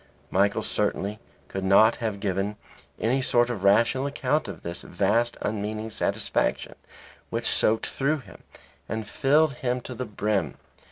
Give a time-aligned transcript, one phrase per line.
[0.31, 2.55] Michael certainly could not have given
[2.99, 6.73] any sort of rational account of this vast unmeaning satisfaction
[7.29, 8.41] which soaked through him
[8.89, 10.57] and filled him to the brim.